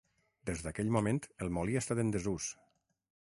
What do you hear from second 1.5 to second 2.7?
molí ha estat en desús.